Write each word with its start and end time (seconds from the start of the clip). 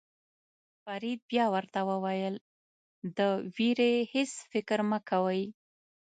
فرید 0.83 1.19
بیا 1.31 1.45
ورته 1.55 1.79
وویل 1.89 2.35
د 3.17 3.19
وېرې 3.55 3.93
هېڅ 4.13 4.31
فکر 4.51 4.79
مه 4.89 4.99
کوئ. 5.09 5.43